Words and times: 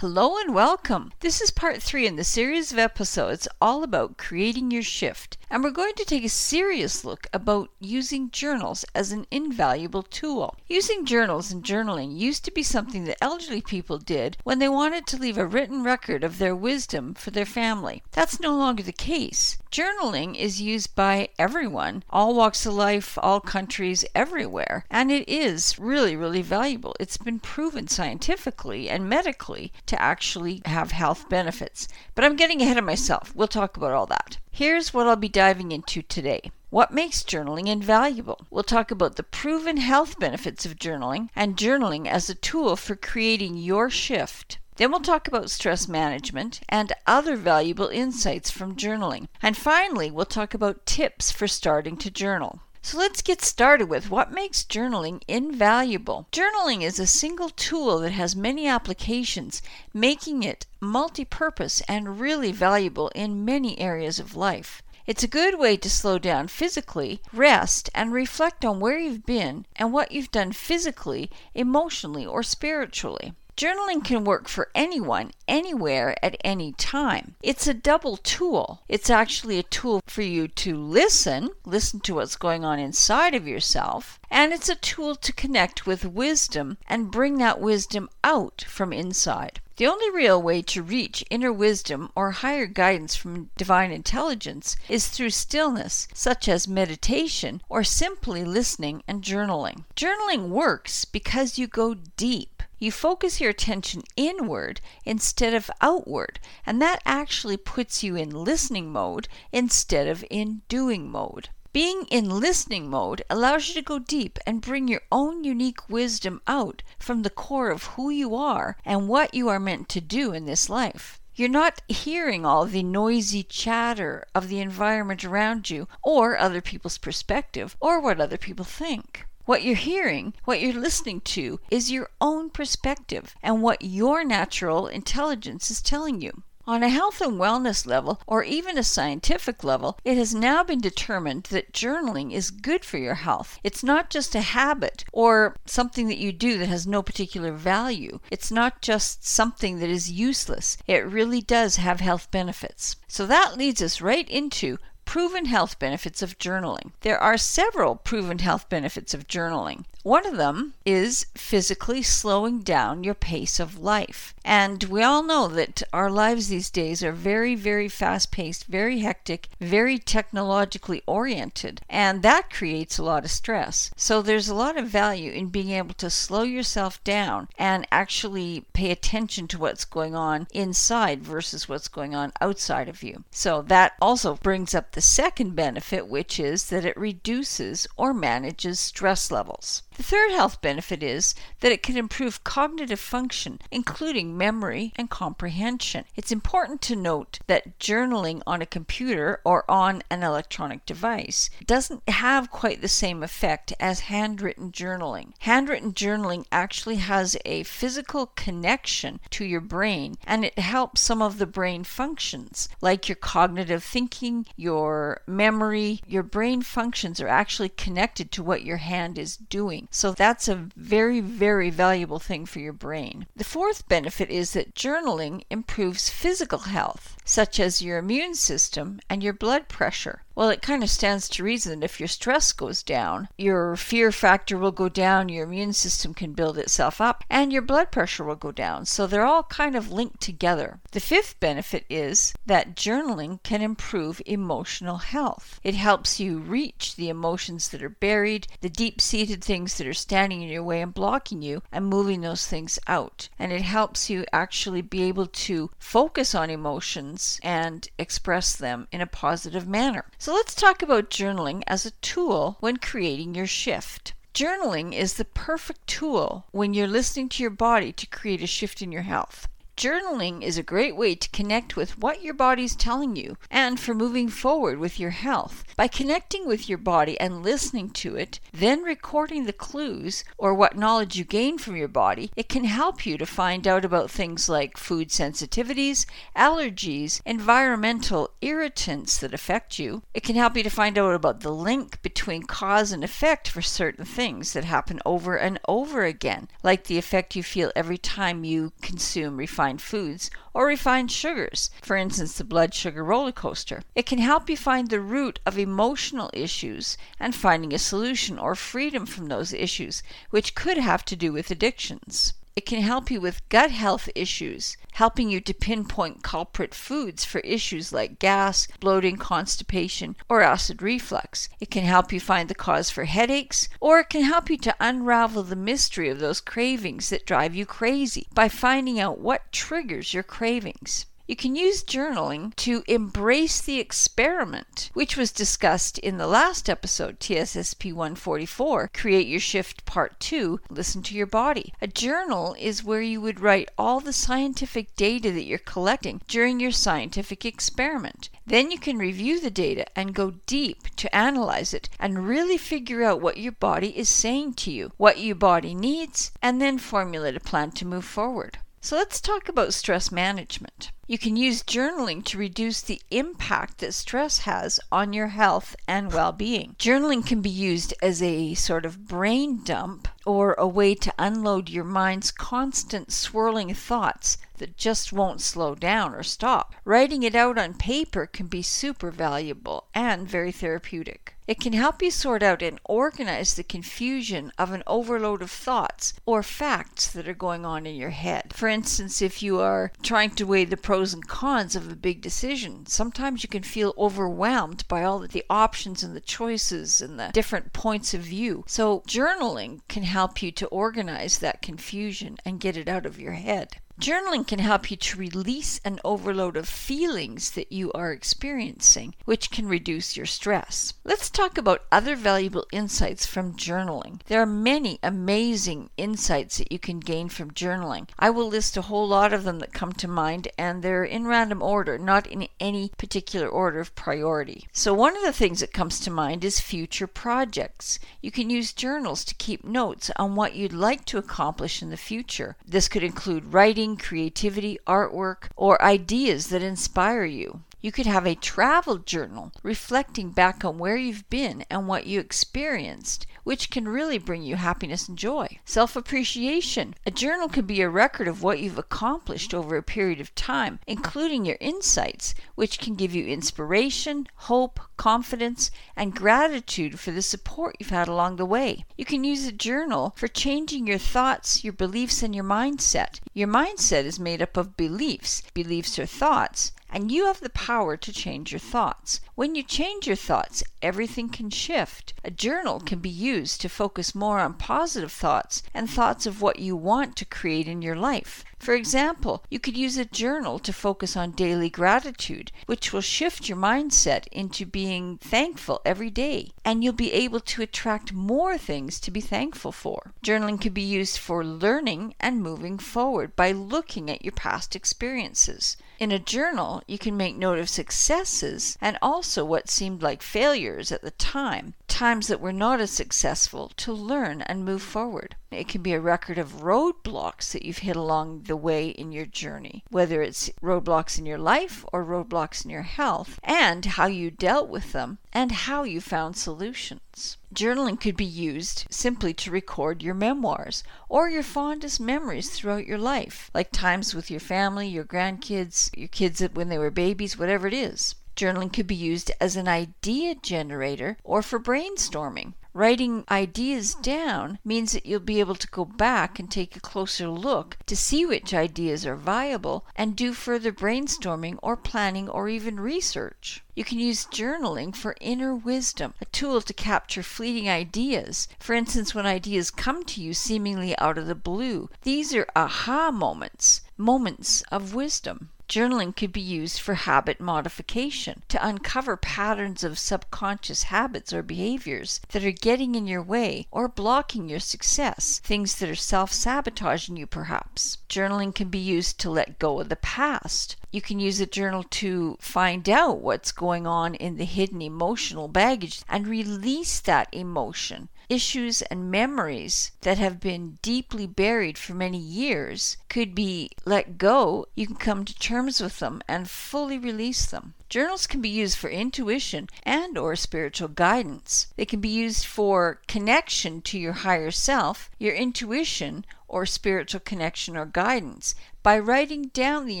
Hello 0.00 0.36
and 0.36 0.54
welcome. 0.54 1.10
This 1.20 1.40
is 1.40 1.50
part 1.50 1.82
three 1.82 2.06
in 2.06 2.16
the 2.16 2.22
series 2.22 2.70
of 2.70 2.78
episodes 2.78 3.48
all 3.62 3.82
about 3.82 4.18
creating 4.18 4.70
your 4.70 4.82
shift. 4.82 5.38
And 5.48 5.64
we're 5.64 5.70
going 5.70 5.94
to 5.94 6.04
take 6.04 6.24
a 6.24 6.28
serious 6.28 7.02
look 7.02 7.28
about 7.32 7.70
using 7.80 8.30
journals 8.30 8.84
as 8.94 9.10
an 9.10 9.26
invaluable 9.30 10.02
tool. 10.02 10.56
Using 10.66 11.06
journals 11.06 11.50
and 11.50 11.64
journaling 11.64 12.14
used 12.14 12.44
to 12.44 12.50
be 12.50 12.62
something 12.62 13.04
that 13.04 13.16
elderly 13.22 13.62
people 13.62 13.96
did 13.96 14.36
when 14.44 14.58
they 14.58 14.68
wanted 14.68 15.06
to 15.06 15.16
leave 15.16 15.38
a 15.38 15.46
written 15.46 15.82
record 15.82 16.22
of 16.24 16.36
their 16.36 16.54
wisdom 16.54 17.14
for 17.14 17.30
their 17.30 17.46
family. 17.46 18.02
That's 18.12 18.38
no 18.38 18.54
longer 18.54 18.82
the 18.82 18.92
case. 18.92 19.56
Journaling 19.70 20.36
is 20.36 20.60
used 20.60 20.94
by 20.94 21.28
everyone, 21.38 22.02
all 22.10 22.34
walks 22.34 22.66
of 22.66 22.74
life, 22.74 23.18
all 23.22 23.40
countries, 23.40 24.04
everywhere, 24.14 24.84
and 24.90 25.10
it 25.12 25.28
is 25.28 25.78
really, 25.78 26.16
really 26.16 26.42
valuable. 26.42 26.96
It's 26.98 27.16
been 27.16 27.40
proven 27.40 27.86
scientifically 27.88 28.88
and 28.88 29.08
medically 29.08 29.72
to 29.86 30.00
actually 30.00 30.62
have 30.66 30.92
health 30.92 31.28
benefits. 31.28 31.88
But 32.14 32.24
I'm 32.24 32.36
getting 32.36 32.60
ahead 32.60 32.78
of 32.78 32.84
myself. 32.84 33.34
We'll 33.34 33.48
talk 33.48 33.76
about 33.76 33.92
all 33.92 34.06
that. 34.06 34.38
Here's 34.50 34.92
what 34.94 35.06
I'll 35.06 35.16
be 35.16 35.28
diving 35.28 35.72
into 35.72 36.02
today. 36.02 36.50
What 36.70 36.92
makes 36.92 37.22
journaling 37.22 37.68
invaluable? 37.68 38.46
We'll 38.50 38.64
talk 38.64 38.90
about 38.90 39.16
the 39.16 39.22
proven 39.22 39.76
health 39.76 40.18
benefits 40.18 40.66
of 40.66 40.76
journaling 40.76 41.28
and 41.36 41.56
journaling 41.56 42.06
as 42.06 42.28
a 42.28 42.34
tool 42.34 42.76
for 42.76 42.96
creating 42.96 43.56
your 43.56 43.88
shift. 43.88 44.58
Then 44.76 44.90
we'll 44.90 45.00
talk 45.00 45.26
about 45.26 45.50
stress 45.50 45.88
management 45.88 46.60
and 46.68 46.92
other 47.06 47.36
valuable 47.36 47.88
insights 47.88 48.50
from 48.50 48.76
journaling. 48.76 49.28
And 49.40 49.56
finally, 49.56 50.10
we'll 50.10 50.26
talk 50.26 50.52
about 50.52 50.84
tips 50.84 51.32
for 51.32 51.48
starting 51.48 51.96
to 51.96 52.10
journal. 52.10 52.60
So 52.88 52.98
let's 52.98 53.20
get 53.20 53.42
started 53.42 53.88
with 53.88 54.10
what 54.10 54.30
makes 54.30 54.62
journaling 54.62 55.20
invaluable. 55.26 56.28
Journaling 56.30 56.82
is 56.82 57.00
a 57.00 57.06
single 57.08 57.48
tool 57.48 57.98
that 57.98 58.12
has 58.12 58.36
many 58.36 58.68
applications, 58.68 59.60
making 59.92 60.44
it 60.44 60.66
multi 60.78 61.24
purpose 61.24 61.82
and 61.88 62.20
really 62.20 62.52
valuable 62.52 63.08
in 63.08 63.44
many 63.44 63.76
areas 63.80 64.20
of 64.20 64.36
life. 64.36 64.82
It's 65.04 65.24
a 65.24 65.26
good 65.26 65.58
way 65.58 65.76
to 65.76 65.90
slow 65.90 66.20
down 66.20 66.46
physically, 66.46 67.20
rest, 67.32 67.90
and 67.92 68.12
reflect 68.12 68.64
on 68.64 68.78
where 68.78 69.00
you've 69.00 69.26
been 69.26 69.66
and 69.74 69.92
what 69.92 70.12
you've 70.12 70.30
done 70.30 70.52
physically, 70.52 71.28
emotionally, 71.56 72.24
or 72.24 72.44
spiritually. 72.44 73.34
Journaling 73.56 74.04
can 74.04 74.22
work 74.22 74.48
for 74.48 74.70
anyone, 74.76 75.32
anywhere, 75.48 76.16
at 76.22 76.36
any 76.44 76.72
time. 76.72 77.34
It's 77.42 77.66
a 77.66 77.74
double 77.74 78.16
tool. 78.16 78.82
It's 78.88 79.10
actually 79.10 79.58
a 79.58 79.62
tool 79.62 80.02
for 80.06 80.22
you 80.22 80.48
to 80.48 80.76
listen, 80.76 81.50
listen 81.64 82.00
to 82.00 82.14
what's 82.14 82.36
going 82.36 82.64
on 82.64 82.78
inside 82.78 83.34
of 83.34 83.46
yourself, 83.46 84.18
and 84.30 84.52
it's 84.52 84.68
a 84.68 84.74
tool 84.74 85.14
to 85.16 85.32
connect 85.32 85.86
with 85.86 86.04
wisdom 86.04 86.78
and 86.86 87.10
bring 87.10 87.38
that 87.38 87.60
wisdom 87.60 88.08
out 88.24 88.64
from 88.68 88.92
inside. 88.92 89.60
The 89.76 89.86
only 89.86 90.10
real 90.10 90.40
way 90.40 90.62
to 90.62 90.82
reach 90.82 91.22
inner 91.28 91.52
wisdom 91.52 92.10
or 92.16 92.30
higher 92.30 92.64
guidance 92.64 93.14
from 93.14 93.50
divine 93.58 93.90
intelligence 93.90 94.74
is 94.88 95.08
through 95.08 95.30
stillness, 95.30 96.08
such 96.14 96.48
as 96.48 96.66
meditation 96.66 97.60
or 97.68 97.84
simply 97.84 98.42
listening 98.42 99.02
and 99.06 99.22
journaling. 99.22 99.84
Journaling 99.94 100.48
works 100.48 101.04
because 101.04 101.58
you 101.58 101.66
go 101.66 101.92
deep. 102.16 102.62
You 102.78 102.90
focus 102.90 103.40
your 103.40 103.50
attention 103.50 104.02
inward 104.16 104.80
instead 105.04 105.35
of 105.42 105.70
outward, 105.80 106.40
and 106.64 106.80
that 106.80 107.02
actually 107.04 107.56
puts 107.56 108.02
you 108.02 108.16
in 108.16 108.30
listening 108.30 108.90
mode 108.90 109.28
instead 109.52 110.08
of 110.08 110.24
in 110.30 110.62
doing 110.68 111.10
mode. 111.10 111.50
Being 111.72 112.06
in 112.10 112.40
listening 112.40 112.88
mode 112.88 113.22
allows 113.28 113.68
you 113.68 113.74
to 113.74 113.82
go 113.82 113.98
deep 113.98 114.38
and 114.46 114.62
bring 114.62 114.88
your 114.88 115.02
own 115.12 115.44
unique 115.44 115.90
wisdom 115.90 116.40
out 116.46 116.82
from 116.98 117.22
the 117.22 117.28
core 117.28 117.70
of 117.70 117.84
who 117.84 118.08
you 118.08 118.34
are 118.34 118.78
and 118.84 119.08
what 119.08 119.34
you 119.34 119.48
are 119.50 119.60
meant 119.60 119.90
to 119.90 120.00
do 120.00 120.32
in 120.32 120.46
this 120.46 120.70
life. 120.70 121.20
You're 121.34 121.50
not 121.50 121.82
hearing 121.86 122.46
all 122.46 122.64
the 122.64 122.82
noisy 122.82 123.42
chatter 123.42 124.24
of 124.34 124.48
the 124.48 124.58
environment 124.60 125.22
around 125.22 125.68
you, 125.68 125.86
or 126.02 126.38
other 126.38 126.62
people's 126.62 126.96
perspective, 126.96 127.76
or 127.78 128.00
what 128.00 128.22
other 128.22 128.38
people 128.38 128.64
think. 128.64 129.26
What 129.46 129.62
you're 129.62 129.76
hearing, 129.76 130.34
what 130.44 130.60
you're 130.60 130.72
listening 130.72 131.20
to, 131.20 131.60
is 131.70 131.90
your 131.90 132.10
own 132.20 132.50
perspective 132.50 133.36
and 133.44 133.62
what 133.62 133.80
your 133.80 134.24
natural 134.24 134.88
intelligence 134.88 135.70
is 135.70 135.80
telling 135.80 136.20
you. 136.20 136.42
On 136.66 136.82
a 136.82 136.88
health 136.88 137.20
and 137.20 137.34
wellness 137.34 137.86
level, 137.86 138.20
or 138.26 138.42
even 138.42 138.76
a 138.76 138.82
scientific 138.82 139.62
level, 139.62 140.00
it 140.04 140.16
has 140.16 140.34
now 140.34 140.64
been 140.64 140.80
determined 140.80 141.44
that 141.44 141.72
journaling 141.72 142.32
is 142.32 142.50
good 142.50 142.84
for 142.84 142.98
your 142.98 143.14
health. 143.14 143.60
It's 143.62 143.84
not 143.84 144.10
just 144.10 144.34
a 144.34 144.40
habit 144.40 145.04
or 145.12 145.54
something 145.64 146.08
that 146.08 146.18
you 146.18 146.32
do 146.32 146.58
that 146.58 146.68
has 146.68 146.84
no 146.84 147.00
particular 147.00 147.52
value. 147.52 148.18
It's 148.32 148.50
not 148.50 148.82
just 148.82 149.24
something 149.24 149.78
that 149.78 149.90
is 149.90 150.10
useless. 150.10 150.76
It 150.88 151.06
really 151.06 151.40
does 151.40 151.76
have 151.76 152.00
health 152.00 152.32
benefits. 152.32 152.96
So 153.06 153.26
that 153.26 153.56
leads 153.56 153.80
us 153.80 154.00
right 154.00 154.28
into 154.28 154.78
proven 155.06 155.46
health 155.46 155.78
benefits 155.78 156.20
of 156.20 156.38
journaling. 156.38 156.92
There 157.00 157.18
are 157.18 157.38
several 157.38 157.96
proven 157.96 158.40
health 158.40 158.68
benefits 158.68 159.14
of 159.14 159.26
journaling. 159.26 159.84
One 160.02 160.24
of 160.24 160.36
them 160.36 160.74
is 160.84 161.26
physically 161.34 162.00
slowing 162.00 162.60
down 162.60 163.02
your 163.02 163.14
pace 163.14 163.58
of 163.58 163.80
life. 163.80 164.34
And 164.44 164.84
we 164.84 165.02
all 165.02 165.24
know 165.24 165.48
that 165.48 165.82
our 165.92 166.08
lives 166.08 166.46
these 166.46 166.70
days 166.70 167.02
are 167.02 167.10
very, 167.10 167.56
very 167.56 167.88
fast 167.88 168.30
paced, 168.30 168.66
very 168.66 169.00
hectic, 169.00 169.48
very 169.60 169.98
technologically 169.98 171.02
oriented, 171.08 171.80
and 171.90 172.22
that 172.22 172.50
creates 172.50 172.98
a 172.98 173.02
lot 173.02 173.24
of 173.24 173.32
stress. 173.32 173.90
So 173.96 174.22
there's 174.22 174.48
a 174.48 174.54
lot 174.54 174.78
of 174.78 174.86
value 174.86 175.32
in 175.32 175.48
being 175.48 175.70
able 175.70 175.94
to 175.94 176.08
slow 176.08 176.42
yourself 176.44 177.02
down 177.02 177.48
and 177.58 177.84
actually 177.90 178.64
pay 178.74 178.92
attention 178.92 179.48
to 179.48 179.58
what's 179.58 179.84
going 179.84 180.14
on 180.14 180.46
inside 180.52 181.24
versus 181.24 181.68
what's 181.68 181.88
going 181.88 182.14
on 182.14 182.32
outside 182.40 182.88
of 182.88 183.02
you. 183.02 183.24
So 183.32 183.62
that 183.62 183.94
also 184.00 184.36
brings 184.36 184.72
up 184.72 184.92
the 184.96 185.02
second 185.02 185.54
benefit, 185.54 186.08
which 186.08 186.40
is 186.40 186.70
that 186.70 186.86
it 186.86 186.96
reduces 186.96 187.86
or 187.98 188.14
manages 188.14 188.80
stress 188.80 189.30
levels. 189.30 189.82
The 189.98 190.02
third 190.02 190.30
health 190.30 190.62
benefit 190.62 191.02
is 191.02 191.34
that 191.60 191.72
it 191.72 191.82
can 191.82 191.98
improve 191.98 192.44
cognitive 192.44 193.00
function, 193.00 193.60
including 193.70 194.36
memory 194.38 194.94
and 194.96 195.10
comprehension. 195.10 196.04
It's 196.16 196.32
important 196.32 196.80
to 196.82 196.96
note 196.96 197.40
that 197.46 197.78
journaling 197.78 198.40
on 198.46 198.62
a 198.62 198.66
computer 198.66 199.40
or 199.44 199.70
on 199.70 200.02
an 200.10 200.22
electronic 200.22 200.86
device 200.86 201.50
doesn't 201.66 202.08
have 202.08 202.50
quite 202.50 202.80
the 202.80 202.88
same 202.88 203.22
effect 203.22 203.74
as 203.78 204.00
handwritten 204.00 204.72
journaling. 204.72 205.32
Handwritten 205.40 205.92
journaling 205.92 206.46
actually 206.50 206.96
has 206.96 207.36
a 207.44 207.64
physical 207.64 208.26
connection 208.34 209.20
to 209.30 209.44
your 209.44 209.60
brain 209.60 210.16
and 210.26 210.44
it 210.44 210.58
helps 210.58 211.02
some 211.02 211.20
of 211.20 211.38
the 211.38 211.46
brain 211.46 211.84
functions, 211.84 212.68
like 212.80 213.08
your 213.08 213.16
cognitive 213.16 213.84
thinking, 213.84 214.46
your 214.56 214.85
memory. 215.26 216.00
Your 216.06 216.22
brain 216.22 216.62
functions 216.62 217.20
are 217.20 217.28
actually 217.28 217.68
connected 217.70 218.30
to 218.32 218.42
what 218.42 218.64
your 218.64 218.76
hand 218.78 219.18
is 219.18 219.36
doing. 219.36 219.88
So 219.90 220.12
that's 220.12 220.48
a 220.48 220.68
very, 220.76 221.20
very 221.20 221.70
valuable 221.70 222.18
thing 222.18 222.46
for 222.46 222.60
your 222.60 222.72
brain. 222.72 223.26
The 223.36 223.44
fourth 223.44 223.88
benefit 223.88 224.30
is 224.30 224.52
that 224.52 224.74
journaling 224.74 225.42
improves 225.50 226.10
physical 226.10 226.60
health, 226.60 227.16
such 227.24 227.58
as 227.58 227.82
your 227.82 227.98
immune 227.98 228.34
system 228.34 229.00
and 229.08 229.22
your 229.22 229.32
blood 229.32 229.68
pressure. 229.68 230.22
Well, 230.36 230.50
it 230.50 230.60
kind 230.60 230.82
of 230.82 230.90
stands 230.90 231.30
to 231.30 231.42
reason 231.42 231.82
if 231.82 231.98
your 231.98 232.08
stress 232.08 232.52
goes 232.52 232.82
down, 232.82 233.28
your 233.38 233.74
fear 233.74 234.12
factor 234.12 234.58
will 234.58 234.70
go 234.70 234.90
down, 234.90 235.30
your 235.30 235.46
immune 235.46 235.72
system 235.72 236.12
can 236.12 236.34
build 236.34 236.58
itself 236.58 237.00
up, 237.00 237.24
and 237.30 237.50
your 237.50 237.62
blood 237.62 237.90
pressure 237.90 238.22
will 238.22 238.36
go 238.36 238.52
down. 238.52 238.84
So 238.84 239.06
they're 239.06 239.24
all 239.24 239.44
kind 239.44 239.74
of 239.74 239.90
linked 239.90 240.20
together. 240.20 240.78
The 240.92 241.00
fifth 241.00 241.40
benefit 241.40 241.86
is 241.88 242.34
that 242.44 242.76
journaling 242.76 243.42
can 243.44 243.62
improve 243.62 244.20
emotional 244.26 244.98
health. 244.98 245.58
It 245.64 245.74
helps 245.74 246.20
you 246.20 246.38
reach 246.38 246.96
the 246.96 247.08
emotions 247.08 247.70
that 247.70 247.82
are 247.82 247.88
buried, 247.88 248.46
the 248.60 248.68
deep 248.68 249.00
seated 249.00 249.42
things 249.42 249.78
that 249.78 249.86
are 249.86 249.94
standing 249.94 250.42
in 250.42 250.50
your 250.50 250.62
way 250.62 250.82
and 250.82 250.92
blocking 250.92 251.40
you, 251.40 251.62
and 251.72 251.86
moving 251.86 252.20
those 252.20 252.46
things 252.46 252.78
out. 252.86 253.30
And 253.38 253.52
it 253.52 253.62
helps 253.62 254.10
you 254.10 254.26
actually 254.34 254.82
be 254.82 255.04
able 255.04 255.28
to 255.28 255.70
focus 255.78 256.34
on 256.34 256.50
emotions 256.50 257.40
and 257.42 257.88
express 257.98 258.54
them 258.54 258.86
in 258.92 259.00
a 259.00 259.06
positive 259.06 259.66
manner. 259.66 260.04
So 260.26 260.34
let's 260.34 260.56
talk 260.56 260.82
about 260.82 261.08
journaling 261.08 261.62
as 261.68 261.86
a 261.86 261.92
tool 262.02 262.56
when 262.58 262.78
creating 262.78 263.36
your 263.36 263.46
shift. 263.46 264.12
Journaling 264.34 264.92
is 264.92 265.14
the 265.14 265.24
perfect 265.24 265.86
tool 265.86 266.46
when 266.50 266.74
you're 266.74 266.88
listening 266.88 267.28
to 267.28 267.44
your 267.44 267.52
body 267.52 267.92
to 267.92 268.06
create 268.08 268.42
a 268.42 268.46
shift 268.48 268.82
in 268.82 268.90
your 268.90 269.02
health. 269.02 269.46
Journaling 269.76 270.40
is 270.40 270.56
a 270.56 270.62
great 270.62 270.96
way 270.96 271.14
to 271.14 271.28
connect 271.28 271.76
with 271.76 271.98
what 271.98 272.22
your 272.22 272.32
body's 272.32 272.74
telling 272.74 273.14
you 273.14 273.36
and 273.50 273.78
for 273.78 273.92
moving 273.92 274.30
forward 274.30 274.78
with 274.78 274.98
your 274.98 275.10
health. 275.10 275.64
By 275.76 275.86
connecting 275.86 276.46
with 276.46 276.66
your 276.66 276.78
body 276.78 277.20
and 277.20 277.42
listening 277.42 277.90
to 277.90 278.16
it, 278.16 278.40
then 278.54 278.82
recording 278.82 279.44
the 279.44 279.52
clues 279.52 280.24
or 280.38 280.54
what 280.54 280.78
knowledge 280.78 281.16
you 281.16 281.24
gain 281.24 281.58
from 281.58 281.76
your 281.76 281.88
body, 281.88 282.30
it 282.36 282.48
can 282.48 282.64
help 282.64 283.04
you 283.04 283.18
to 283.18 283.26
find 283.26 283.68
out 283.68 283.84
about 283.84 284.10
things 284.10 284.48
like 284.48 284.78
food 284.78 285.10
sensitivities, 285.10 286.06
allergies, 286.34 287.20
environmental 287.26 288.30
irritants 288.40 289.18
that 289.18 289.34
affect 289.34 289.78
you. 289.78 290.02
It 290.14 290.22
can 290.22 290.36
help 290.36 290.56
you 290.56 290.62
to 290.62 290.70
find 290.70 290.96
out 290.96 291.14
about 291.14 291.40
the 291.40 291.52
link 291.52 292.00
between 292.00 292.44
cause 292.44 292.92
and 292.92 293.04
effect 293.04 293.46
for 293.46 293.60
certain 293.60 294.06
things 294.06 294.54
that 294.54 294.64
happen 294.64 295.00
over 295.04 295.36
and 295.36 295.60
over 295.68 296.02
again, 296.02 296.48
like 296.62 296.84
the 296.84 296.96
effect 296.96 297.36
you 297.36 297.42
feel 297.42 297.70
every 297.76 297.98
time 297.98 298.42
you 298.42 298.72
consume 298.80 299.36
refined 299.36 299.65
refined 299.66 299.82
foods 299.82 300.30
or 300.54 300.64
refined 300.68 301.10
sugars, 301.10 301.70
for 301.82 301.96
instance, 301.96 302.38
the 302.38 302.44
blood 302.44 302.72
sugar 302.72 303.02
roller 303.02 303.32
coaster. 303.32 303.82
It 303.96 304.06
can 304.06 304.18
help 304.18 304.48
you 304.48 304.56
find 304.56 304.88
the 304.88 305.00
root 305.00 305.40
of 305.44 305.58
emotional 305.58 306.30
issues 306.32 306.96
and 307.18 307.34
finding 307.34 307.74
a 307.74 307.78
solution 307.80 308.38
or 308.38 308.54
freedom 308.54 309.06
from 309.06 309.26
those 309.26 309.52
issues, 309.52 310.04
which 310.30 310.54
could 310.54 310.78
have 310.78 311.04
to 311.06 311.16
do 311.16 311.32
with 311.32 311.50
addictions. 311.50 312.32
It 312.56 312.64
can 312.64 312.80
help 312.80 313.10
you 313.10 313.20
with 313.20 313.46
gut 313.50 313.70
health 313.70 314.08
issues, 314.14 314.78
helping 314.92 315.28
you 315.28 315.42
to 315.42 315.52
pinpoint 315.52 316.22
culprit 316.22 316.74
foods 316.74 317.22
for 317.22 317.40
issues 317.40 317.92
like 317.92 318.18
gas, 318.18 318.66
bloating, 318.80 319.18
constipation, 319.18 320.16
or 320.26 320.40
acid 320.40 320.80
reflux. 320.80 321.50
It 321.60 321.70
can 321.70 321.84
help 321.84 322.14
you 322.14 322.18
find 322.18 322.48
the 322.48 322.54
cause 322.54 322.88
for 322.88 323.04
headaches, 323.04 323.68
or 323.78 324.00
it 324.00 324.08
can 324.08 324.22
help 324.22 324.48
you 324.48 324.56
to 324.56 324.74
unravel 324.80 325.42
the 325.42 325.54
mystery 325.54 326.08
of 326.08 326.18
those 326.18 326.40
cravings 326.40 327.10
that 327.10 327.26
drive 327.26 327.54
you 327.54 327.66
crazy 327.66 328.26
by 328.32 328.48
finding 328.48 328.98
out 328.98 329.18
what 329.18 329.52
triggers 329.52 330.14
your 330.14 330.22
cravings. 330.22 331.04
You 331.28 331.34
can 331.34 331.56
use 331.56 331.82
journaling 331.82 332.54
to 332.54 332.84
embrace 332.86 333.60
the 333.60 333.80
experiment, 333.80 334.90
which 334.94 335.16
was 335.16 335.32
discussed 335.32 335.98
in 335.98 336.18
the 336.18 336.26
last 336.28 336.70
episode, 336.70 337.18
TSSP 337.18 337.92
144, 337.92 338.90
Create 338.94 339.26
Your 339.26 339.40
Shift 339.40 339.84
Part 339.84 340.20
2, 340.20 340.60
Listen 340.70 341.02
to 341.02 341.16
Your 341.16 341.26
Body. 341.26 341.74
A 341.82 341.88
journal 341.88 342.54
is 342.60 342.84
where 342.84 343.02
you 343.02 343.20
would 343.20 343.40
write 343.40 343.70
all 343.76 343.98
the 343.98 344.12
scientific 344.12 344.94
data 344.94 345.32
that 345.32 345.42
you're 345.42 345.58
collecting 345.58 346.20
during 346.28 346.60
your 346.60 346.70
scientific 346.70 347.44
experiment. 347.44 348.30
Then 348.46 348.70
you 348.70 348.78
can 348.78 348.96
review 348.96 349.40
the 349.40 349.50
data 349.50 349.86
and 349.98 350.14
go 350.14 350.34
deep 350.46 350.94
to 350.94 351.12
analyze 351.12 351.74
it 351.74 351.88
and 351.98 352.28
really 352.28 352.56
figure 352.56 353.02
out 353.02 353.20
what 353.20 353.38
your 353.38 353.50
body 353.50 353.98
is 353.98 354.08
saying 354.08 354.54
to 354.54 354.70
you, 354.70 354.92
what 354.96 355.18
your 355.18 355.34
body 355.34 355.74
needs, 355.74 356.30
and 356.40 356.62
then 356.62 356.78
formulate 356.78 357.36
a 357.36 357.40
plan 357.40 357.72
to 357.72 357.84
move 357.84 358.04
forward. 358.04 358.58
So 358.80 358.94
let's 358.96 359.20
talk 359.20 359.48
about 359.48 359.74
stress 359.74 360.12
management. 360.12 360.92
You 361.08 361.18
can 361.18 361.36
use 361.36 361.62
journaling 361.62 362.24
to 362.26 362.38
reduce 362.38 362.80
the 362.80 363.00
impact 363.10 363.78
that 363.78 363.94
stress 363.94 364.38
has 364.40 364.80
on 364.90 365.12
your 365.12 365.28
health 365.28 365.76
and 365.86 366.12
well 366.12 366.32
being. 366.32 366.74
Journaling 366.78 367.24
can 367.24 367.40
be 367.40 367.50
used 367.50 367.94
as 368.02 368.22
a 368.22 368.54
sort 368.54 368.84
of 368.84 369.06
brain 369.06 369.62
dump 369.64 370.08
or 370.24 370.54
a 370.54 370.66
way 370.66 370.94
to 370.96 371.14
unload 371.18 371.68
your 371.68 371.84
mind's 371.84 372.30
constant 372.30 373.12
swirling 373.12 373.72
thoughts 373.72 374.38
that 374.58 374.76
just 374.76 375.12
won't 375.12 375.40
slow 375.40 375.74
down 375.74 376.14
or 376.14 376.22
stop. 376.22 376.74
Writing 376.84 377.22
it 377.22 377.34
out 377.34 377.58
on 377.58 377.74
paper 377.74 378.26
can 378.26 378.46
be 378.46 378.62
super 378.62 379.10
valuable 379.10 379.86
and 379.94 380.28
very 380.28 380.52
therapeutic. 380.52 381.35
It 381.46 381.60
can 381.60 381.74
help 381.74 382.02
you 382.02 382.10
sort 382.10 382.42
out 382.42 382.60
and 382.60 382.80
organize 382.84 383.54
the 383.54 383.62
confusion 383.62 384.52
of 384.58 384.72
an 384.72 384.82
overload 384.84 385.42
of 385.42 385.50
thoughts 385.50 386.12
or 386.26 386.42
facts 386.42 387.06
that 387.06 387.28
are 387.28 387.34
going 387.34 387.64
on 387.64 387.86
in 387.86 387.94
your 387.94 388.10
head. 388.10 388.52
For 388.52 388.66
instance, 388.66 389.22
if 389.22 389.44
you 389.44 389.60
are 389.60 389.92
trying 390.02 390.30
to 390.30 390.44
weigh 390.44 390.64
the 390.64 390.76
pros 390.76 391.14
and 391.14 391.28
cons 391.28 391.76
of 391.76 391.88
a 391.88 391.94
big 391.94 392.20
decision, 392.20 392.86
sometimes 392.86 393.44
you 393.44 393.48
can 393.48 393.62
feel 393.62 393.94
overwhelmed 393.96 394.88
by 394.88 395.04
all 395.04 395.22
of 395.22 395.30
the 395.30 395.44
options 395.48 396.02
and 396.02 396.16
the 396.16 396.20
choices 396.20 397.00
and 397.00 397.18
the 397.18 397.30
different 397.32 397.72
points 397.72 398.12
of 398.12 398.22
view. 398.22 398.64
So, 398.66 399.04
journaling 399.06 399.82
can 399.88 400.02
help 400.02 400.42
you 400.42 400.50
to 400.50 400.66
organize 400.66 401.38
that 401.38 401.62
confusion 401.62 402.38
and 402.44 402.58
get 402.58 402.76
it 402.76 402.88
out 402.88 403.06
of 403.06 403.20
your 403.20 403.34
head. 403.34 403.76
Journaling 403.98 404.46
can 404.46 404.58
help 404.58 404.90
you 404.90 404.96
to 404.98 405.18
release 405.18 405.80
an 405.82 406.00
overload 406.04 406.54
of 406.58 406.68
feelings 406.68 407.52
that 407.52 407.72
you 407.72 407.90
are 407.92 408.12
experiencing, 408.12 409.14
which 409.24 409.50
can 409.50 409.66
reduce 409.66 410.18
your 410.18 410.26
stress. 410.26 410.92
Let's 411.02 411.30
talk 411.30 411.56
about 411.56 411.86
other 411.90 412.14
valuable 412.14 412.66
insights 412.72 413.24
from 413.24 413.56
journaling. 413.56 414.20
There 414.26 414.42
are 414.42 414.46
many 414.46 414.98
amazing 415.02 415.88
insights 415.96 416.58
that 416.58 416.70
you 416.70 416.78
can 416.78 417.00
gain 417.00 417.30
from 417.30 417.52
journaling. 417.52 418.06
I 418.18 418.28
will 418.28 418.48
list 418.48 418.76
a 418.76 418.82
whole 418.82 419.08
lot 419.08 419.32
of 419.32 419.44
them 419.44 419.60
that 419.60 419.72
come 419.72 419.94
to 419.94 420.08
mind, 420.08 420.48
and 420.58 420.82
they're 420.82 421.04
in 421.04 421.26
random 421.26 421.62
order, 421.62 421.96
not 421.96 422.26
in 422.26 422.48
any 422.60 422.90
particular 422.98 423.48
order 423.48 423.80
of 423.80 423.94
priority. 423.94 424.68
So, 424.72 424.92
one 424.92 425.16
of 425.16 425.22
the 425.22 425.32
things 425.32 425.60
that 425.60 425.72
comes 425.72 426.00
to 426.00 426.10
mind 426.10 426.44
is 426.44 426.60
future 426.60 427.06
projects. 427.06 427.98
You 428.20 428.30
can 428.30 428.50
use 428.50 428.74
journals 428.74 429.24
to 429.24 429.34
keep 429.36 429.64
notes 429.64 430.10
on 430.16 430.36
what 430.36 430.54
you'd 430.54 430.74
like 430.74 431.06
to 431.06 431.18
accomplish 431.18 431.80
in 431.80 431.88
the 431.88 431.96
future. 431.96 432.56
This 432.66 432.88
could 432.88 433.02
include 433.02 433.54
writing 433.54 433.85
creativity, 433.94 434.78
artwork, 434.88 435.44
or 435.54 435.80
ideas 435.80 436.48
that 436.48 436.62
inspire 436.62 437.24
you. 437.24 437.62
You 437.86 437.92
could 437.92 438.06
have 438.06 438.26
a 438.26 438.34
travel 438.34 438.98
journal 438.98 439.52
reflecting 439.62 440.30
back 440.30 440.64
on 440.64 440.76
where 440.76 440.96
you've 440.96 441.30
been 441.30 441.64
and 441.70 441.86
what 441.86 442.08
you 442.08 442.18
experienced, 442.18 443.28
which 443.44 443.70
can 443.70 443.86
really 443.86 444.18
bring 444.18 444.42
you 444.42 444.56
happiness 444.56 445.06
and 445.08 445.16
joy. 445.16 445.60
Self 445.64 445.94
appreciation. 445.94 446.96
A 447.06 447.12
journal 447.12 447.48
could 447.48 447.64
be 447.64 447.80
a 447.82 447.88
record 447.88 448.26
of 448.26 448.42
what 448.42 448.58
you've 448.58 448.76
accomplished 448.76 449.54
over 449.54 449.76
a 449.76 449.84
period 449.84 450.20
of 450.20 450.34
time, 450.34 450.80
including 450.88 451.44
your 451.44 451.58
insights, 451.60 452.34
which 452.56 452.80
can 452.80 452.96
give 452.96 453.14
you 453.14 453.24
inspiration, 453.24 454.26
hope, 454.34 454.80
confidence, 454.96 455.70
and 455.94 456.12
gratitude 456.12 456.98
for 456.98 457.12
the 457.12 457.22
support 457.22 457.76
you've 457.78 457.90
had 457.90 458.08
along 458.08 458.34
the 458.34 458.44
way. 458.44 458.84
You 458.96 459.04
can 459.04 459.22
use 459.22 459.46
a 459.46 459.52
journal 459.52 460.12
for 460.16 460.26
changing 460.26 460.88
your 460.88 460.98
thoughts, 460.98 461.62
your 461.62 461.72
beliefs, 461.72 462.20
and 462.24 462.34
your 462.34 462.42
mindset. 462.42 463.20
Your 463.32 463.46
mindset 463.46 464.06
is 464.06 464.18
made 464.18 464.42
up 464.42 464.56
of 464.56 464.76
beliefs. 464.76 465.44
Beliefs 465.54 466.00
are 466.00 466.06
thoughts, 466.06 466.72
and 466.90 467.10
you 467.10 467.26
have 467.26 467.40
the 467.40 467.50
power 467.50 467.96
to 467.96 468.12
change 468.12 468.52
your 468.52 468.58
thoughts. 468.58 469.20
When 469.34 469.54
you 469.54 469.62
change 469.62 470.06
your 470.06 470.16
thoughts, 470.16 470.62
everything 470.80 471.28
can 471.28 471.50
shift. 471.50 472.14
A 472.24 472.30
journal 472.30 472.80
can 472.80 473.00
be 473.00 473.10
used 473.10 473.60
to 473.60 473.68
focus 473.68 474.14
more 474.14 474.38
on 474.38 474.54
positive 474.54 475.12
thoughts 475.12 475.62
and 475.74 475.90
thoughts 475.90 476.26
of 476.26 476.40
what 476.40 476.58
you 476.58 476.76
want 476.76 477.16
to 477.16 477.24
create 477.24 477.68
in 477.68 477.82
your 477.82 477.96
life. 477.96 478.44
For 478.58 478.74
example, 478.74 479.44
you 479.50 479.58
could 479.58 479.76
use 479.76 479.98
a 479.98 480.06
journal 480.06 480.58
to 480.60 480.72
focus 480.72 481.16
on 481.16 481.32
daily 481.32 481.68
gratitude, 481.68 482.50
which 482.64 482.92
will 482.92 483.02
shift 483.02 483.48
your 483.48 483.58
mindset 483.58 484.26
into 484.32 484.64
being 484.64 485.18
thankful 485.18 485.82
every 485.84 486.08
day, 486.08 486.52
and 486.64 486.82
you'll 486.82 486.94
be 486.94 487.12
able 487.12 487.40
to 487.40 487.62
attract 487.62 488.14
more 488.14 488.56
things 488.56 488.98
to 489.00 489.10
be 489.10 489.20
thankful 489.20 489.72
for. 489.72 490.14
Journaling 490.24 490.60
can 490.60 490.72
be 490.72 490.82
used 490.82 491.18
for 491.18 491.44
learning 491.44 492.14
and 492.18 492.42
moving 492.42 492.78
forward 492.78 493.36
by 493.36 493.52
looking 493.52 494.10
at 494.10 494.24
your 494.24 494.32
past 494.32 494.74
experiences. 494.74 495.76
In 495.98 496.12
a 496.12 496.18
journal, 496.18 496.82
you 496.86 496.98
can 496.98 497.16
make 497.16 497.36
note 497.36 497.58
of 497.58 497.70
successes 497.70 498.76
and 498.82 498.98
also 499.00 499.46
what 499.46 499.70
seemed 499.70 500.02
like 500.02 500.20
failures 500.20 500.92
at 500.92 501.00
the 501.00 501.12
time, 501.12 501.72
times 501.88 502.26
that 502.26 502.40
were 502.40 502.52
not 502.52 502.80
as 502.80 502.90
successful, 502.90 503.72
to 503.78 503.94
learn 503.94 504.42
and 504.42 504.62
move 504.62 504.82
forward. 504.82 505.36
It 505.50 505.68
can 505.68 505.80
be 505.80 505.94
a 505.94 506.00
record 506.00 506.36
of 506.36 506.60
roadblocks 506.60 507.50
that 507.52 507.64
you've 507.64 507.78
hit 507.78 507.96
along 507.96 508.42
the 508.42 508.56
way 508.56 508.88
in 508.90 509.10
your 509.10 509.24
journey, 509.24 509.84
whether 509.88 510.20
it's 510.20 510.50
roadblocks 510.62 511.18
in 511.18 511.24
your 511.24 511.38
life 511.38 511.82
or 511.94 512.04
roadblocks 512.04 512.62
in 512.62 512.70
your 512.70 512.82
health, 512.82 513.40
and 513.42 513.86
how 513.86 514.06
you 514.06 514.30
dealt 514.30 514.68
with 514.68 514.92
them 514.92 515.16
and 515.32 515.50
how 515.50 515.82
you 515.82 516.02
found 516.02 516.36
solutions. 516.36 517.38
Journaling 517.56 517.98
could 517.98 518.18
be 518.18 518.24
used 518.26 518.84
simply 518.90 519.32
to 519.32 519.50
record 519.50 520.02
your 520.02 520.12
memoirs 520.12 520.84
or 521.08 521.30
your 521.30 521.42
fondest 521.42 521.98
memories 521.98 522.50
throughout 522.50 522.86
your 522.86 522.98
life, 522.98 523.50
like 523.54 523.72
times 523.72 524.14
with 524.14 524.30
your 524.30 524.40
family, 524.40 524.86
your 524.86 525.06
grandkids, 525.06 525.88
your 525.96 526.08
kids 526.08 526.42
when 526.52 526.68
they 526.68 526.76
were 526.76 526.90
babies, 526.90 527.38
whatever 527.38 527.66
it 527.66 527.72
is. 527.72 528.14
Journaling 528.36 528.70
could 528.70 528.86
be 528.86 528.94
used 528.94 529.32
as 529.40 529.56
an 529.56 529.68
idea 529.68 530.34
generator 530.34 531.16
or 531.24 531.40
for 531.40 531.58
brainstorming. 531.58 532.52
Writing 532.76 533.24
ideas 533.30 533.94
down 533.94 534.58
means 534.62 534.92
that 534.92 535.06
you'll 535.06 535.18
be 535.18 535.40
able 535.40 535.54
to 535.54 535.66
go 535.68 535.86
back 535.86 536.38
and 536.38 536.50
take 536.50 536.76
a 536.76 536.80
closer 536.80 537.26
look 537.26 537.78
to 537.86 537.96
see 537.96 538.26
which 538.26 538.52
ideas 538.52 539.06
are 539.06 539.16
viable 539.16 539.86
and 539.96 540.14
do 540.14 540.34
further 540.34 540.70
brainstorming 540.70 541.58
or 541.62 541.74
planning 541.74 542.28
or 542.28 542.50
even 542.50 542.78
research. 542.78 543.64
You 543.74 543.82
can 543.82 543.98
use 543.98 544.26
journaling 544.26 544.94
for 544.94 545.16
inner 545.22 545.54
wisdom, 545.54 546.12
a 546.20 546.26
tool 546.26 546.60
to 546.60 546.74
capture 546.74 547.22
fleeting 547.22 547.66
ideas. 547.66 548.46
For 548.58 548.74
instance, 548.74 549.14
when 549.14 549.24
ideas 549.24 549.70
come 549.70 550.04
to 550.04 550.20
you 550.20 550.34
seemingly 550.34 550.94
out 550.98 551.16
of 551.16 551.26
the 551.26 551.34
blue, 551.34 551.88
these 552.02 552.34
are 552.34 552.46
aha 552.54 553.10
moments, 553.10 553.80
moments 553.96 554.60
of 554.70 554.94
wisdom. 554.94 555.48
Journaling 555.68 556.14
could 556.14 556.32
be 556.32 556.40
used 556.40 556.78
for 556.78 556.94
habit 556.94 557.40
modification 557.40 558.42
to 558.48 558.64
uncover 558.64 559.16
patterns 559.16 559.82
of 559.82 559.98
subconscious 559.98 560.84
habits 560.84 561.32
or 561.32 561.42
behaviors 561.42 562.20
that 562.28 562.44
are 562.44 562.52
getting 562.52 562.94
in 562.94 563.06
your 563.08 563.22
way 563.22 563.66
or 563.72 563.88
blocking 563.88 564.48
your 564.48 564.60
success, 564.60 565.40
things 565.42 565.74
that 565.76 565.88
are 565.88 565.96
self 565.96 566.32
sabotaging 566.32 567.16
you, 567.16 567.26
perhaps. 567.26 567.98
Journaling 568.08 568.54
can 568.54 568.68
be 568.68 568.78
used 568.78 569.18
to 569.20 569.30
let 569.30 569.58
go 569.58 569.80
of 569.80 569.88
the 569.88 569.96
past. 569.96 570.76
You 570.90 571.00
can 571.00 571.18
use 571.18 571.40
a 571.40 571.46
journal 571.46 571.82
to 571.82 572.36
find 572.40 572.88
out 572.88 573.20
what's 573.20 573.52
going 573.52 573.86
on 573.86 574.14
in 574.14 574.36
the 574.36 574.44
hidden 574.44 574.80
emotional 574.80 575.48
baggage 575.48 576.02
and 576.08 576.26
release 576.26 577.00
that 577.00 577.28
emotion 577.32 578.08
issues 578.28 578.82
and 578.82 579.10
memories 579.10 579.92
that 580.00 580.18
have 580.18 580.40
been 580.40 580.78
deeply 580.82 581.26
buried 581.26 581.78
for 581.78 581.94
many 581.94 582.18
years 582.18 582.96
could 583.08 583.34
be 583.34 583.70
let 583.84 584.18
go, 584.18 584.66
you 584.74 584.86
can 584.86 584.96
come 584.96 585.24
to 585.24 585.38
terms 585.38 585.80
with 585.80 586.00
them 586.00 586.20
and 586.26 586.50
fully 586.50 586.98
release 586.98 587.46
them. 587.46 587.74
Journals 587.88 588.26
can 588.26 588.40
be 588.40 588.48
used 588.48 588.76
for 588.76 588.90
intuition 588.90 589.68
and 589.84 590.18
or 590.18 590.34
spiritual 590.34 590.88
guidance. 590.88 591.68
They 591.76 591.84
can 591.84 592.00
be 592.00 592.08
used 592.08 592.44
for 592.44 593.00
connection 593.06 593.80
to 593.82 593.98
your 593.98 594.12
higher 594.12 594.50
self, 594.50 595.08
your 595.18 595.34
intuition 595.34 596.24
or 596.48 596.66
spiritual 596.66 597.20
connection 597.20 597.76
or 597.76 597.86
guidance 597.86 598.54
by 598.86 598.96
writing 598.96 599.50
down 599.52 599.84
the 599.84 600.00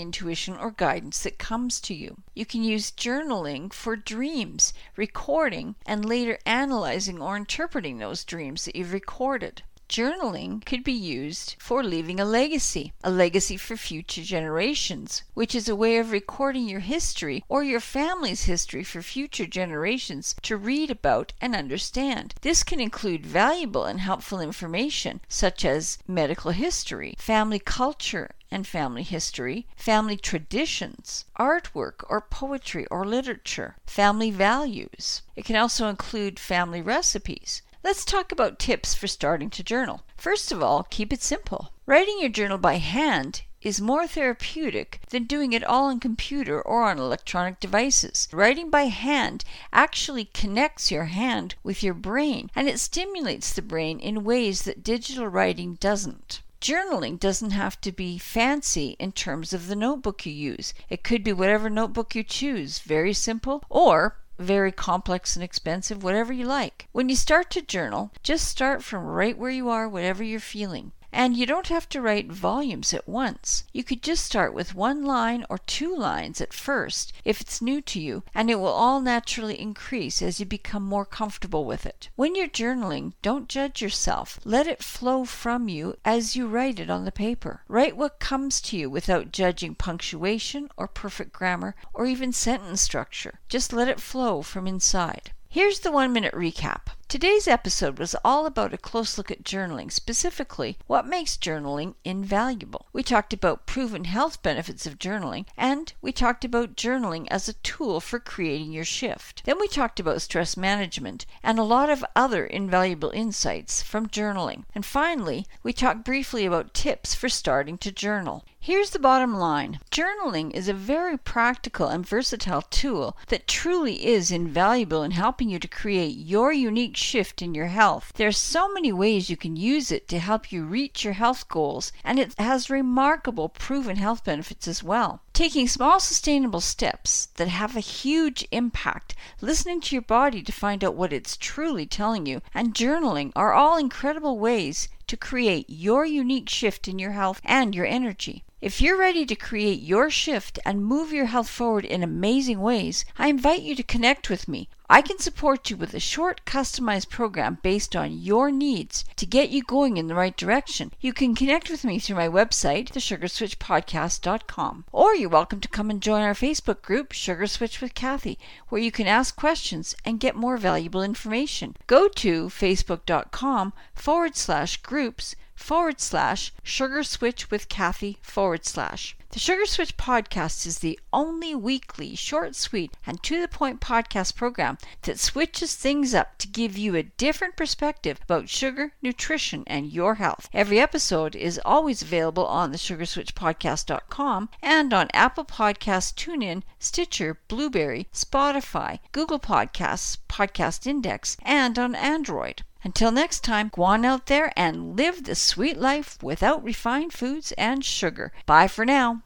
intuition 0.00 0.56
or 0.56 0.70
guidance 0.70 1.24
that 1.24 1.40
comes 1.40 1.80
to 1.80 1.92
you. 1.92 2.18
You 2.36 2.46
can 2.46 2.62
use 2.62 2.92
journaling 2.92 3.72
for 3.72 3.96
dreams, 3.96 4.72
recording, 4.94 5.74
and 5.84 6.04
later 6.04 6.38
analyzing 6.46 7.20
or 7.20 7.36
interpreting 7.36 7.98
those 7.98 8.22
dreams 8.22 8.64
that 8.64 8.76
you've 8.76 8.92
recorded. 8.92 9.62
Journaling 9.88 10.64
could 10.64 10.84
be 10.84 10.92
used 10.92 11.56
for 11.58 11.82
leaving 11.82 12.20
a 12.20 12.24
legacy, 12.24 12.92
a 13.02 13.10
legacy 13.10 13.56
for 13.56 13.76
future 13.76 14.22
generations, 14.22 15.22
which 15.34 15.54
is 15.54 15.68
a 15.68 15.76
way 15.76 15.98
of 15.98 16.12
recording 16.12 16.68
your 16.68 16.80
history 16.80 17.44
or 17.48 17.64
your 17.64 17.80
family's 17.80 18.44
history 18.44 18.84
for 18.84 19.02
future 19.02 19.46
generations 19.46 20.36
to 20.42 20.56
read 20.56 20.90
about 20.90 21.32
and 21.40 21.56
understand. 21.56 22.34
This 22.42 22.62
can 22.62 22.80
include 22.80 23.26
valuable 23.26 23.84
and 23.84 24.00
helpful 24.00 24.40
information 24.40 25.20
such 25.28 25.64
as 25.64 25.98
medical 26.06 26.52
history, 26.52 27.16
family 27.18 27.58
culture, 27.60 28.30
and 28.50 28.66
family 28.66 29.02
history, 29.02 29.66
family 29.76 30.16
traditions, 30.16 31.24
artwork 31.38 32.04
or 32.08 32.20
poetry 32.20 32.86
or 32.86 33.04
literature, 33.04 33.76
family 33.86 34.30
values. 34.30 35.22
It 35.34 35.44
can 35.44 35.56
also 35.56 35.88
include 35.88 36.38
family 36.38 36.80
recipes, 36.80 37.62
Let's 37.86 38.04
talk 38.04 38.32
about 38.32 38.58
tips 38.58 38.96
for 38.96 39.06
starting 39.06 39.48
to 39.50 39.62
journal. 39.62 40.02
First 40.16 40.50
of 40.50 40.60
all, 40.60 40.82
keep 40.90 41.12
it 41.12 41.22
simple. 41.22 41.70
Writing 41.86 42.18
your 42.18 42.30
journal 42.30 42.58
by 42.58 42.78
hand 42.78 43.42
is 43.62 43.80
more 43.80 44.08
therapeutic 44.08 45.00
than 45.10 45.22
doing 45.22 45.52
it 45.52 45.62
all 45.62 45.84
on 45.84 46.00
computer 46.00 46.60
or 46.60 46.82
on 46.82 46.98
electronic 46.98 47.60
devices. 47.60 48.28
Writing 48.32 48.70
by 48.70 48.86
hand 48.86 49.44
actually 49.72 50.24
connects 50.24 50.90
your 50.90 51.04
hand 51.04 51.54
with 51.62 51.84
your 51.84 51.94
brain 51.94 52.50
and 52.56 52.68
it 52.68 52.80
stimulates 52.80 53.52
the 53.52 53.62
brain 53.62 54.00
in 54.00 54.24
ways 54.24 54.62
that 54.62 54.82
digital 54.82 55.28
writing 55.28 55.74
doesn't. 55.74 56.42
Journaling 56.60 57.20
doesn't 57.20 57.50
have 57.50 57.80
to 57.82 57.92
be 57.92 58.18
fancy 58.18 58.96
in 58.98 59.12
terms 59.12 59.52
of 59.52 59.68
the 59.68 59.76
notebook 59.76 60.24
you 60.24 60.32
use. 60.32 60.72
It 60.88 61.04
could 61.04 61.22
be 61.22 61.32
whatever 61.32 61.68
notebook 61.68 62.14
you 62.14 62.24
choose, 62.24 62.78
very 62.78 63.12
simple, 63.12 63.62
or 63.68 64.16
very 64.38 64.72
complex 64.72 65.36
and 65.36 65.42
expensive, 65.42 66.02
whatever 66.02 66.32
you 66.32 66.44
like. 66.44 66.88
When 66.92 67.08
you 67.08 67.16
start 67.16 67.50
to 67.50 67.62
journal, 67.62 68.10
just 68.22 68.48
start 68.48 68.82
from 68.82 69.04
right 69.04 69.36
where 69.36 69.50
you 69.50 69.68
are, 69.68 69.88
whatever 69.88 70.22
you're 70.22 70.40
feeling. 70.40 70.92
And 71.18 71.34
you 71.34 71.46
don't 71.46 71.68
have 71.68 71.88
to 71.88 72.02
write 72.02 72.30
volumes 72.30 72.92
at 72.92 73.08
once. 73.08 73.64
You 73.72 73.82
could 73.82 74.02
just 74.02 74.22
start 74.22 74.52
with 74.52 74.74
one 74.74 75.02
line 75.02 75.46
or 75.48 75.56
two 75.56 75.96
lines 75.96 76.42
at 76.42 76.52
first 76.52 77.14
if 77.24 77.40
it's 77.40 77.62
new 77.62 77.80
to 77.80 77.98
you, 77.98 78.22
and 78.34 78.50
it 78.50 78.56
will 78.56 78.66
all 78.66 79.00
naturally 79.00 79.58
increase 79.58 80.20
as 80.20 80.38
you 80.38 80.44
become 80.44 80.82
more 80.82 81.06
comfortable 81.06 81.64
with 81.64 81.86
it. 81.86 82.10
When 82.16 82.34
you're 82.34 82.48
journaling, 82.48 83.14
don't 83.22 83.48
judge 83.48 83.80
yourself. 83.80 84.38
Let 84.44 84.66
it 84.66 84.84
flow 84.84 85.24
from 85.24 85.70
you 85.70 85.96
as 86.04 86.36
you 86.36 86.46
write 86.48 86.78
it 86.78 86.90
on 86.90 87.06
the 87.06 87.12
paper. 87.12 87.62
Write 87.66 87.96
what 87.96 88.20
comes 88.20 88.60
to 88.60 88.76
you 88.76 88.90
without 88.90 89.32
judging 89.32 89.74
punctuation 89.74 90.68
or 90.76 90.86
perfect 90.86 91.32
grammar 91.32 91.76
or 91.94 92.04
even 92.04 92.30
sentence 92.30 92.82
structure. 92.82 93.40
Just 93.48 93.72
let 93.72 93.88
it 93.88 94.00
flow 94.02 94.42
from 94.42 94.66
inside. 94.66 95.30
Here's 95.48 95.80
the 95.80 95.90
one 95.90 96.12
minute 96.12 96.34
recap. 96.34 96.88
Today's 97.08 97.46
episode 97.46 98.00
was 98.00 98.16
all 98.24 98.46
about 98.46 98.74
a 98.74 98.76
close 98.76 99.16
look 99.16 99.30
at 99.30 99.44
journaling, 99.44 99.92
specifically 99.92 100.76
what 100.88 101.06
makes 101.06 101.36
journaling 101.36 101.94
invaluable. 102.04 102.86
We 102.92 103.04
talked 103.04 103.32
about 103.32 103.64
proven 103.64 104.06
health 104.06 104.42
benefits 104.42 104.86
of 104.86 104.98
journaling, 104.98 105.46
and 105.56 105.92
we 106.02 106.10
talked 106.10 106.44
about 106.44 106.74
journaling 106.74 107.28
as 107.30 107.48
a 107.48 107.52
tool 107.52 108.00
for 108.00 108.18
creating 108.18 108.72
your 108.72 108.84
shift. 108.84 109.42
Then 109.44 109.60
we 109.60 109.68
talked 109.68 110.00
about 110.00 110.20
stress 110.20 110.56
management 110.56 111.26
and 111.44 111.60
a 111.60 111.62
lot 111.62 111.90
of 111.90 112.04
other 112.16 112.44
invaluable 112.44 113.10
insights 113.10 113.84
from 113.84 114.08
journaling. 114.08 114.64
And 114.74 114.84
finally, 114.84 115.46
we 115.62 115.72
talked 115.72 116.04
briefly 116.04 116.44
about 116.44 116.74
tips 116.74 117.14
for 117.14 117.28
starting 117.28 117.78
to 117.78 117.92
journal. 117.92 118.44
Here's 118.58 118.90
the 118.90 118.98
bottom 118.98 119.36
line 119.36 119.78
journaling 119.92 120.50
is 120.50 120.66
a 120.66 120.74
very 120.74 121.16
practical 121.16 121.86
and 121.86 122.04
versatile 122.04 122.62
tool 122.62 123.16
that 123.28 123.46
truly 123.46 124.04
is 124.04 124.32
invaluable 124.32 125.04
in 125.04 125.12
helping 125.12 125.48
you 125.48 125.60
to 125.60 125.68
create 125.68 126.16
your 126.16 126.52
unique 126.52 126.95
shift 126.96 127.42
in 127.42 127.54
your 127.54 127.66
health. 127.66 128.12
There's 128.16 128.38
so 128.38 128.72
many 128.72 128.92
ways 128.92 129.30
you 129.30 129.36
can 129.36 129.56
use 129.56 129.90
it 129.90 130.08
to 130.08 130.18
help 130.18 130.50
you 130.50 130.64
reach 130.64 131.04
your 131.04 131.12
health 131.12 131.48
goals, 131.48 131.92
and 132.02 132.18
it 132.18 132.34
has 132.38 132.70
remarkable 132.70 133.48
proven 133.48 133.96
health 133.96 134.24
benefits 134.24 134.66
as 134.66 134.82
well. 134.82 135.20
Taking 135.32 135.68
small 135.68 136.00
sustainable 136.00 136.60
steps 136.60 137.26
that 137.36 137.48
have 137.48 137.76
a 137.76 137.80
huge 137.80 138.46
impact, 138.50 139.14
listening 139.40 139.80
to 139.82 139.94
your 139.94 140.02
body 140.02 140.42
to 140.42 140.52
find 140.52 140.82
out 140.82 140.94
what 140.94 141.12
it's 141.12 141.36
truly 141.36 141.86
telling 141.86 142.26
you, 142.26 142.40
and 142.54 142.74
journaling 142.74 143.32
are 143.36 143.52
all 143.52 143.76
incredible 143.76 144.38
ways 144.38 144.88
to 145.06 145.16
create 145.16 145.66
your 145.68 146.04
unique 146.04 146.48
shift 146.48 146.88
in 146.88 146.98
your 146.98 147.12
health 147.12 147.40
and 147.44 147.74
your 147.74 147.86
energy. 147.86 148.42
If 148.62 148.80
you're 148.80 148.96
ready 148.96 149.26
to 149.26 149.36
create 149.36 149.82
your 149.82 150.08
shift 150.08 150.58
and 150.64 150.82
move 150.82 151.12
your 151.12 151.26
health 151.26 151.50
forward 151.50 151.84
in 151.84 152.02
amazing 152.02 152.58
ways, 152.58 153.04
I 153.18 153.28
invite 153.28 153.60
you 153.60 153.74
to 153.76 153.82
connect 153.82 154.30
with 154.30 154.48
me. 154.48 154.70
I 154.88 155.02
can 155.02 155.18
support 155.18 155.68
you 155.68 155.76
with 155.76 155.92
a 155.92 156.00
short 156.00 156.40
customized 156.46 157.10
program 157.10 157.58
based 157.60 157.94
on 157.94 158.18
your 158.18 158.50
needs 158.50 159.04
to 159.16 159.26
get 159.26 159.50
you 159.50 159.62
going 159.62 159.98
in 159.98 160.06
the 160.06 160.14
right 160.14 160.34
direction. 160.34 160.94
You 161.02 161.12
can 161.12 161.34
connect 161.34 161.68
with 161.68 161.84
me 161.84 161.98
through 161.98 162.16
my 162.16 162.28
website, 162.28 162.92
thesugarswitchpodcast.com, 162.92 164.84
or 164.90 165.14
you're 165.14 165.28
welcome 165.28 165.60
to 165.60 165.68
come 165.68 165.90
and 165.90 166.00
join 166.00 166.22
our 166.22 166.32
Facebook 166.32 166.80
group, 166.80 167.12
Sugar 167.12 167.46
Switch 167.46 167.82
with 167.82 167.92
Cathy, 167.92 168.38
where 168.70 168.80
you 168.80 168.90
can 168.90 169.06
ask 169.06 169.36
questions 169.36 169.94
and 170.02 170.18
get 170.18 170.34
more 170.34 170.56
valuable 170.56 171.02
information. 171.02 171.76
Go 171.86 172.08
to 172.08 172.46
facebook.com 172.46 173.74
forward 173.94 174.34
slash 174.34 174.78
groups 174.78 175.36
forward 175.56 176.00
slash 176.00 176.52
sugar 176.62 177.02
switch 177.02 177.50
with 177.50 177.68
Cathy 177.68 178.18
forward 178.22 178.64
slash. 178.64 179.16
The 179.30 179.40
Sugar 179.40 179.66
Switch 179.66 179.96
podcast 179.96 180.64
is 180.66 180.78
the 180.78 180.98
only 181.12 181.54
weekly, 181.54 182.14
short, 182.14 182.54
sweet, 182.54 182.96
and 183.04 183.22
to 183.24 183.40
the 183.40 183.48
point 183.48 183.80
podcast 183.80 184.34
program 184.34 184.78
that 185.02 185.18
switches 185.18 185.74
things 185.74 186.14
up 186.14 186.38
to 186.38 186.48
give 186.48 186.78
you 186.78 186.94
a 186.94 187.02
different 187.02 187.56
perspective 187.56 188.18
about 188.22 188.48
sugar, 188.48 188.92
nutrition, 189.02 189.64
and 189.66 189.92
your 189.92 190.14
health. 190.14 190.48
Every 190.54 190.78
episode 190.78 191.34
is 191.34 191.60
always 191.64 192.00
available 192.00 192.46
on 192.46 192.70
the 192.70 192.78
sugarswitchpodcast.com 192.78 194.48
and 194.62 194.94
on 194.94 195.08
Apple 195.12 195.44
Podcasts, 195.44 196.14
TuneIn, 196.14 196.62
Stitcher, 196.78 197.38
Blubrry, 197.48 198.08
Spotify, 198.14 199.00
Google 199.12 199.40
Podcasts, 199.40 200.16
Podcast 200.28 200.86
Index, 200.86 201.36
and 201.42 201.78
on 201.78 201.94
Android. 201.94 202.62
Until 202.82 203.10
next 203.10 203.42
time, 203.42 203.70
go 203.74 203.82
on 203.82 204.04
out 204.04 204.26
there 204.26 204.52
and 204.56 204.96
live 204.96 205.24
the 205.24 205.34
sweet 205.34 205.76
life 205.76 206.18
without 206.22 206.62
refined 206.62 207.12
foods 207.12 207.52
and 207.58 207.84
sugar. 207.84 208.32
Bye 208.46 208.68
for 208.68 208.84
now. 208.84 209.22